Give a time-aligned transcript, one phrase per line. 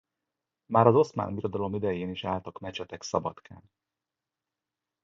[0.65, 3.71] Már az Oszmán Birodalom idején is álltak mecsetek Szabadkán.